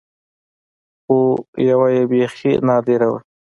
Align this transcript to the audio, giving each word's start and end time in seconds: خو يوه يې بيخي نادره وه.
خو 1.03 1.17
يوه 1.69 1.87
يې 1.95 2.03
بيخي 2.11 2.51
نادره 2.67 3.07
وه. 3.11 3.19